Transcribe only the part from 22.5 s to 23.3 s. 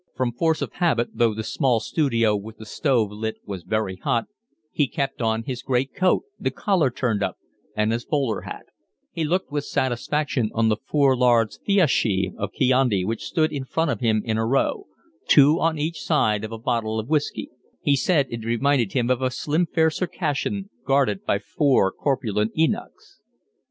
eunuchs.